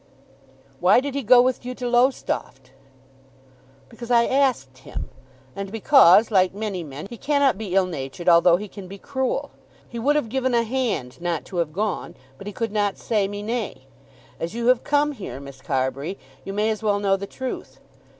[0.79, 2.71] "Why did he go with you to Lowestoft?"
[3.87, 5.09] "Because I asked him,
[5.55, 9.51] and because, like many men, he cannot be ill natured although he can be cruel.
[9.87, 13.27] He would have given a hand not to have gone, but he could not say
[13.27, 13.85] me nay.
[14.39, 17.79] As you have come here, Miss Carbury, you may as well know the truth.